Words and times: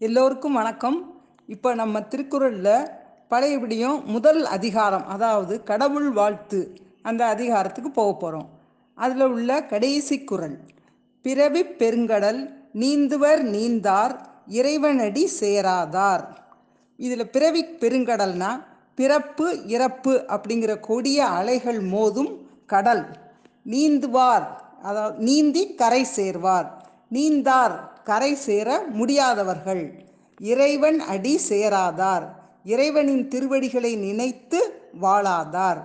எல்லோருக்கும் 0.00 0.52
வணக்கம். 0.52 0.96
இப்போ 1.46 1.74
நம்ம 1.74 2.00
திருக்குறளில் 2.00 2.88
பழையபடியும் 3.30 4.04
முதல் 4.04 4.44
அதிகாரம் 4.44 5.06
அதாவது 5.06 5.62
கடவுள் 5.62 6.08
வாழ்த்து 6.10 6.60
அந்த 7.02 7.26
அதிகாரத்துக்கு 7.26 7.90
போக 7.90 8.14
போகிறோம் 8.14 8.48
அதில் 8.94 9.26
உள்ள 9.26 9.62
கடைசி 9.64 10.24
குறள் 10.24 10.56
பிறவி 11.22 11.62
பெருங்கடல் 11.62 12.40
நீந்துவர் 12.74 13.42
நீந்தார் 13.56 14.14
இறைவனடி 14.46 15.28
சேராதார். 15.40 16.24
இதில் 16.96 17.30
பிறவி 17.30 17.64
பெருங்கடல்னா 17.64 18.50
பிறப்பு 18.94 19.66
இறப்பு 19.66 20.24
அப்படிங்கிற 20.28 20.80
கொடிய 20.80 21.24
அலைகள் 21.24 21.80
மோதும் 21.80 22.32
கடல். 22.66 23.04
நீந்துவார் 23.66 24.46
அதாவது 24.82 25.18
நீந்தி 25.18 25.74
கரை 25.74 26.06
சேர்வார். 26.16 26.70
நீந்தார் 27.10 27.76
கரை 28.04 28.34
சேர 28.34 28.84
முடியாதவர்கள். 28.88 29.92
இறைவன் 30.38 31.00
அடி 31.00 31.40
சேராதார். 31.48 32.26
இறைவனின் 32.64 33.28
திருவடிகளை 33.28 33.96
நினைத்து 33.96 34.90
வாழாதார். 35.02 35.82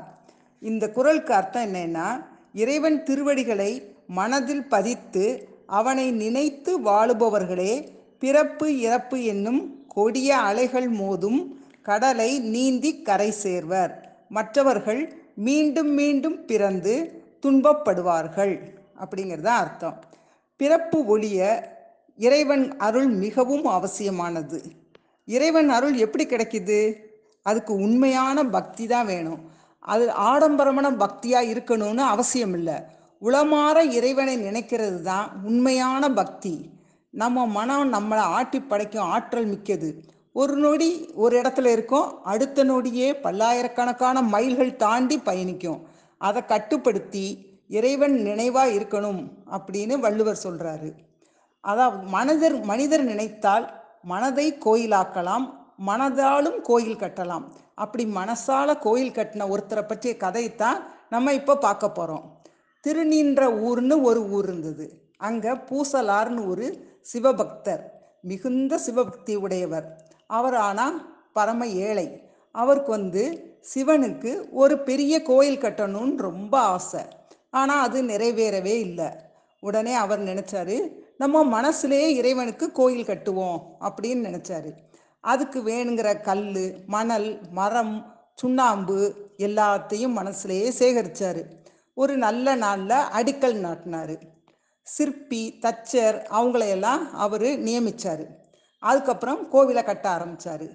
இந்த 0.60 0.90
குரலுக்கு 0.90 1.34
அர்த்தம் 1.34 1.74
என்னென்னா 1.74 2.26
இறைவன் 2.54 3.04
திருவடிகளை 3.04 3.96
மனதில் 4.08 4.68
பதித்து 4.68 5.48
அவனை 5.68 6.12
நினைத்து 6.12 6.80
வாழுபவர்களே 6.80 7.88
பிறப்பு 8.20 8.80
இறப்பு 8.80 9.24
என்னும் 9.24 9.88
கொடிய 9.88 10.38
அலைகள் 10.38 10.92
மோதும் 10.92 11.46
கடலை 11.82 12.40
நீந்தி 12.40 13.02
கரை 13.02 13.32
சேர்வர். 13.32 14.24
மற்றவர்கள் 14.30 15.22
மீண்டும் 15.36 15.92
மீண்டும் 15.92 16.46
பிறந்து 16.46 17.24
துன்பப்படுவார்கள். 17.46 18.60
அப்படிங்கிறது 19.00 19.46
அர்த்தம். 19.46 20.04
பிறப்பு 20.56 21.06
ஒளிய 21.06 21.68
இறைவன் 22.26 22.78
அருள் 22.78 23.08
மிகவும் 23.08 23.66
அவசியமானது. 23.66 24.60
இறைவன் 25.26 25.70
அருள் 25.70 25.96
எப்படி 25.96 26.26
கிடைக்குது? 26.26 26.80
அதுக்கு 27.42 27.74
உண்மையான 27.74 28.44
பக்தி 28.44 28.88
தான் 28.88 29.06
வேணும். 29.06 29.42
அது 29.80 30.12
ஆடம்பரமான 30.12 30.88
பக்தியாக 30.92 31.50
இருக்கணும்னு 31.54 31.98
அவசியம் 31.98 32.54
இல்லை. 32.54 32.74
உளமாற 33.22 33.92
இறைவனை 33.92 34.36
நினைக்கிறது 34.44 35.02
தான் 35.02 35.42
உண்மையான 35.44 36.12
பக்தி. 36.14 36.70
நம்ம 37.10 37.48
மனம் 37.48 37.94
நம்மளை 37.94 38.24
ஆட்டி 38.38 38.60
படைக்கும் 38.62 39.06
ஆற்றல் 39.06 39.46
மிக்கது. 39.46 40.04
ஒரு 40.34 40.56
நொடி 40.56 41.10
ஒரு 41.16 41.42
இடத்துல 41.42 41.66
இருக்கும். 41.66 42.24
அடுத்த 42.24 42.64
நொடியே 42.64 43.22
பல்லாயிரக்கணக்கான 43.22 44.22
மைல்கள் 44.22 44.76
தாண்டி 44.76 45.18
பயணிக்கும். 45.20 45.88
அதை 46.18 46.46
கட்டுப்படுத்தி 46.46 47.26
இறைவன் 47.68 48.22
நினைவாக 48.22 48.72
இருக்கணும் 48.72 49.22
அப்படின்னு 49.52 50.00
வள்ளுவர் 50.00 50.42
சொல்கிறாரு 50.44 51.08
அதாவது 51.64 52.06
மனிதர் 52.08 52.56
மனிதர் 52.64 53.04
நினைத்தால் 53.04 53.66
மனதை 54.04 54.48
கோயிலாக்கலாம் 54.66 55.46
மனதாலும் 55.88 56.60
கோயில் 56.62 57.02
கட்டலாம். 57.02 57.46
அப்படி 57.76 58.04
மனசால 58.20 58.70
கோயில் 58.80 59.16
கட்டின 59.18 59.48
ஒருத்தரை 59.54 59.84
பற்றிய 59.88 60.14
கதையைத்தான் 60.20 60.80
நம்ம 61.10 61.34
இப்போ 61.34 61.54
பார்க்க 61.58 61.90
போகிறோம் 61.90 62.26
திருநீன்ற 62.84 63.44
ஊர்னு 63.68 63.96
ஒரு 64.02 64.22
ஊர் 64.30 64.46
இருந்தது. 64.46 64.86
அங்கே 65.18 65.52
பூசலார்னு 65.70 66.42
ஒரு 66.48 66.68
சிவபக்தர் 67.12 67.84
மிகுந்த 68.24 68.74
சிவபக்தி 68.86 69.36
உடையவர். 69.36 69.88
அவர் 70.30 70.58
ஆனால் 70.70 70.98
பரம 71.34 71.68
ஏழை. 71.88 72.08
அவருக்கு 72.56 72.92
வந்து 72.92 73.24
சிவனுக்கு 73.74 74.32
ஒரு 74.52 74.76
பெரிய 74.80 75.14
கோயில் 75.22 75.64
கட்டணும்னு 75.64 76.16
ரொம்ப 76.30 76.54
ஆசை. 76.76 77.04
ஆனால் 77.50 77.84
அது 77.88 78.00
நிறைவேறவே 78.04 78.76
இல்லை. 78.88 79.10
உடனே 79.64 79.94
அவர் 79.94 80.22
நினச்சாரு 80.22 80.78
நம்ம 81.22 81.40
மனசுலேயே 81.56 82.10
இறைவனுக்கு 82.20 82.72
கோயில் 82.72 83.08
கட்டுவோம் 83.08 83.58
அப்படின்னு 83.80 84.22
நினச்சாரு. 84.28 84.70
அதுக்கு 85.22 85.60
வேணுங்கிற 85.62 86.10
கல் 86.22 86.46
மணல் 86.86 87.30
மரம் 87.52 87.96
சுண்ணாம்பு 88.36 88.98
எல்லாத்தையும் 89.38 90.16
மனசுலேயே 90.20 90.68
சேகரித்தார் 90.80 91.42
ஒரு 91.94 92.14
நல்ல 92.18 92.56
நாளில் 92.56 92.96
அடிக்கல் 93.20 93.58
நாட்டினார். 93.60 94.16
சிற்பி 94.88 95.42
தச்சர் 95.66 96.20
அவங்களையெல்லாம் 96.38 97.04
அவர் 97.26 97.48
நியமித்தார் 97.68 98.24
அதுக்கப்புறம் 98.84 99.42
கோவிலை 99.54 99.84
கட்ட 99.84 100.10
ஆரம்பித்தார் 100.10 100.68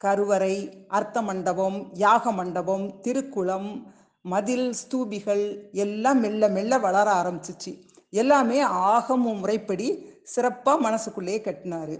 கருவறை 0.00 0.54
அர்த்த 0.88 1.22
மண்டபம் 1.22 1.78
யாக 1.94 2.32
மண்டபம் 2.32 2.86
திருக்குளம் 3.04 3.70
மதில் 4.24 4.68
ஸ்தூபிகள் 4.80 5.46
எல்லாம் 5.84 6.20
மெல்ல 6.20 6.48
மெல்ல 6.48 6.78
வளர 6.78 7.08
ஆரம்பிச்சிச்சு. 7.20 7.72
எல்லாமே 8.20 8.58
ஆகம 8.64 9.36
முறைப்படி 9.42 9.88
சிறப்பாக 10.22 10.80
மனசுக்குள்ளேயே 10.80 11.40
கட்டினார். 11.40 11.94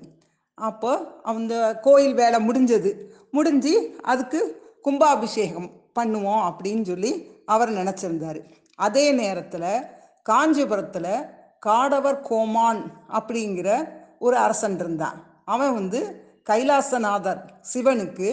அப்போ 0.59 0.93
அந்த 1.23 1.55
கோயில் 1.87 2.15
வேலை 2.15 2.39
முடிஞ்சது. 2.49 2.91
முடிஞ்சு 3.31 3.75
அதுக்கு 4.03 4.41
கும்பாபிஷேகம் 4.83 5.71
பண்ணுவோம் 5.99 6.45
அப்படின்னு 6.49 6.83
சொல்லி 6.83 7.13
அவர் 7.47 7.71
நினச்சிருந்தார். 7.73 8.41
அதே 8.75 9.07
நேரத்தில் 9.13 9.71
காஞ்சிபுரத்தில் 10.31 11.15
காடவர் 11.67 12.21
கோமான் 12.21 12.83
அப்படிங்கிற 13.13 13.71
ஒரு 14.19 14.37
அரசன் 14.37 14.79
இருந்தான். 14.79 15.19
அவன் 15.45 15.75
வந்து 15.75 16.01
கைலாசநாதர் 16.51 17.41
சிவனுக்கு 17.73 18.29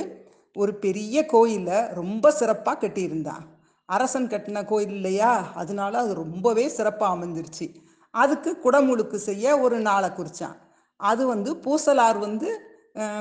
ஒரு 0.54 0.74
பெரிய 0.86 1.26
கோயிலை 1.26 1.80
ரொம்ப 2.02 2.32
சிறப்பாக 2.32 2.78
கட்டியிருந்தான். 2.82 3.46
அரசன் 3.90 4.32
கட்டின 4.32 4.64
கோயில் 4.72 4.96
இல்லையா? 4.98 5.32
அதனால 5.62 5.94
அது 6.04 6.14
ரொம்பவே 6.24 6.66
சிறப்பாக 6.78 7.16
அமைஞ்சிருச்சு. 7.16 7.68
அதுக்கு 8.14 8.52
குடமுழுக்கு 8.66 9.18
செய்ய 9.30 9.46
ஒரு 9.66 9.78
நாளை 9.88 10.10
குறித்தான் 10.18 10.58
அது 11.00 11.24
வந்து 11.34 11.52
பூசலார் 11.66 12.20
வந்து 12.28 12.50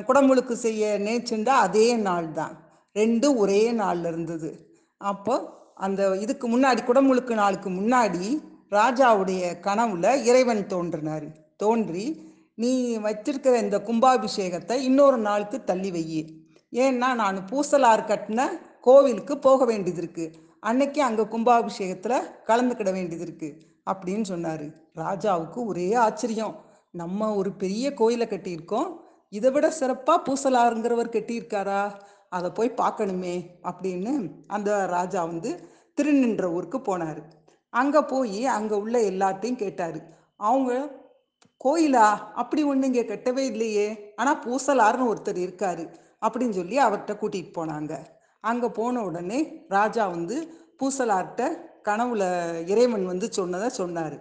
குடமுழுக்கு 0.08 0.54
செய்ய 0.66 0.82
நினைச்சுண்டா 1.06 1.54
அதே 1.66 1.88
நாள் 2.06 2.28
தான் 2.38 2.54
ரெண்டும் 2.96 3.36
ஒரே 3.42 3.62
நாளில் 3.80 4.08
இருந்தது. 4.12 4.50
அப்போ 5.00 5.34
அந்த 5.86 6.02
இதுக்கு 6.24 6.46
முன்னாடி 6.54 6.80
குடமுழுக்கு 6.84 7.34
நாளுக்கு 7.40 7.70
முன்னாடி 7.78 8.24
ராஜாவுடைய 8.78 9.42
கனவுல 9.66 10.06
இறைவன் 10.30 10.64
தோன்றினார். 10.72 11.28
தோன்றி 11.62 12.06
நீ 12.62 12.70
வச்சிருக்கிற 13.06 13.54
இந்த 13.64 13.78
கும்பாபிஷேகத்தை 13.88 14.76
இன்னொரு 14.88 15.18
நாளுக்கு 15.28 15.58
தள்ளி 15.70 15.90
வை 15.96 16.04
ஏன்னா 16.84 17.08
நான் 17.22 17.38
பூசலார் 17.50 18.08
கட்டின 18.10 18.40
கோவிலுக்கு 18.86 19.34
போக 19.46 19.64
வேண்டியது 19.70 20.00
இருக்குது 20.02 20.34
அன்னைக்கு 20.62 21.02
அங்கே 21.02 21.22
கும்பாபிஷேகத்தில் 21.22 22.26
கலந்துக்கிட 22.46 22.92
வேண்டியது 22.92 23.24
இருக்குது 23.26 23.58
அப்படின்னு 23.90 24.22
சொன்னார். 24.22 24.66
ராஜாவுக்கு 24.94 25.58
ஒரே 25.64 25.94
ஆச்சரியம். 25.94 26.54
நம்ம 26.90 27.34
ஒரு 27.34 27.52
பெரிய 27.52 27.94
கோயிலை 27.94 28.26
கட்டியிருக்கோம். 28.30 28.88
இதை 29.28 29.50
விட 29.50 29.70
சிறப்பாக 29.70 30.24
பூசலாருங்கிறவர் 30.26 31.14
கட்டியிருக்காரா? 31.16 31.82
அதை 32.28 32.50
போய் 32.50 32.78
பார்க்கணுமே 32.82 33.34
அப்படின்னு 33.70 34.12
அந்த 34.46 34.86
ராஜா 34.86 35.24
வந்து 35.24 35.50
திருநின்ற 36.00 36.44
ஊருக்கு 36.56 36.78
போனார். 36.78 37.20
அங்கே 37.72 38.00
போய் 38.00 38.46
அங்கே 38.46 38.74
உள்ள 38.74 38.98
எல்லாத்தையும் 39.10 39.62
கேட்டார். 39.64 39.98
அவங்க 40.36 40.72
கோயிலா? 41.64 42.08
அப்படி 42.40 42.62
ஒன்று 42.64 42.86
இங்கே 42.86 43.04
கட்டவே 43.04 43.44
இல்லையே. 43.52 44.14
ஆனால் 44.16 44.42
பூசலாருன்னு 44.46 45.10
ஒருத்தர் 45.12 45.40
இருக்காரு 45.46 45.84
அப்படின்னு 46.26 46.50
சொல்லி 46.50 46.78
அவர்கிட்ட 46.78 47.14
கூட்டிகிட்டு 47.20 47.52
போனாங்க. 47.58 47.94
அங்கே 48.40 48.68
போன 48.68 49.02
உடனே 49.02 49.40
ராஜா 49.68 50.06
வந்து 50.08 50.36
பூசலார்கிட்ட 50.80 51.44
கனவுல 51.84 52.22
இறைவன் 52.66 53.06
வந்து 53.06 53.26
சொன்னதை 53.32 53.68
சொன்னார். 53.68 54.16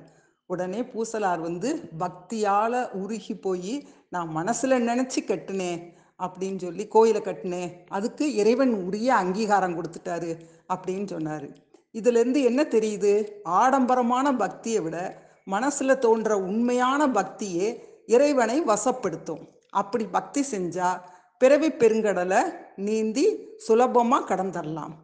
உடனே 0.45 0.81
பூசலார் 0.81 1.39
வந்து 1.39 1.69
பக்தியால் 1.99 2.79
உருகி 3.01 3.35
போய் 3.39 3.87
நான் 4.09 4.29
மனசில் 4.29 4.85
நினச்சி 4.89 5.21
கட்டினேன் 5.21 5.81
அப்படின்னு 6.19 6.59
சொல்லி 6.61 6.87
கோயிலை 6.87 7.21
கட்டினேன் 7.21 7.73
அதுக்கு 7.89 8.25
இறைவன் 8.33 8.73
உரிய 8.87 9.09
அங்கீகாரம் 9.15 9.75
கொடுத்துட்டாரு 9.77 10.31
அப்படின்னு 10.73 11.07
சொன்னார். 11.07 11.47
இதுலேருந்து 11.93 12.39
என்ன 12.43 12.61
தெரியுது? 12.63 13.13
ஆடம்பரமான 13.43 14.35
பக்தியை 14.35 14.81
விட 14.81 14.97
மனசில் 15.43 16.01
தோன்ற 16.05 16.31
உண்மையான 16.37 17.07
பக்தியே 17.07 17.67
இறைவனை 18.05 18.57
வசப்படுத்தும். 18.61 19.43
அப்படி 19.69 20.05
பக்தி 20.07 20.41
செஞ்சால் 20.51 20.99
பிறவி 21.37 21.69
பெருங்கடலை 21.71 22.41
நீந்தி 22.75 23.25
சுலபமாக 23.57 24.27
கடந்துடலாம் 24.29 24.95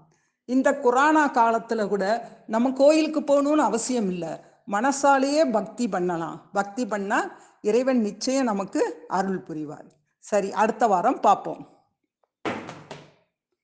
இந்த 0.46 0.70
குரானா 0.84 1.32
காலத்தில் 1.32 1.88
கூட 1.88 2.06
நம்ம 2.48 2.72
கோயிலுக்கு 2.72 3.22
போகணும்னு 3.22 3.68
அவசியம் 3.70 4.10
இல்லை. 4.10 4.32
மனசாலேயே 4.72 5.52
பக்தி 5.52 5.90
பண்ணலாம். 5.90 6.50
பக்தி 6.54 6.84
பண்ணால் 6.86 7.30
இறைவன் 7.62 8.02
நிச்சயம் 8.02 8.50
நமக்கு 8.52 8.82
அருள் 9.08 9.44
புரிவார். 9.48 9.90
சரி 10.20 10.52
அடுத்த 10.52 10.88
வாரம் 10.88 11.20
பார்ப்போம். 11.20 11.62